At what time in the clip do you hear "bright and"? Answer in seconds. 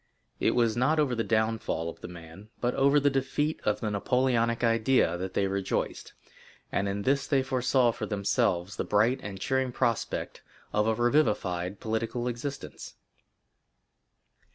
8.83-9.39